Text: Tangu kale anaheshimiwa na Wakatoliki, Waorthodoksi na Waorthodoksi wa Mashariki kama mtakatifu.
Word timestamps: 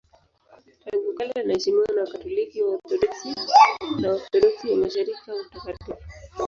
Tangu 0.85 1.13
kale 1.13 1.31
anaheshimiwa 1.39 1.87
na 1.95 2.01
Wakatoliki, 2.03 2.61
Waorthodoksi 2.61 3.35
na 3.99 4.07
Waorthodoksi 4.09 4.71
wa 4.71 4.77
Mashariki 4.77 5.21
kama 5.25 5.43
mtakatifu. 5.43 5.93